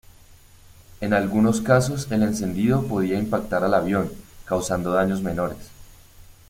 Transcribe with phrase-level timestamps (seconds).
[0.99, 4.11] En algunos casos el encendido podía impactar al avión,
[4.47, 5.69] causando daños menores.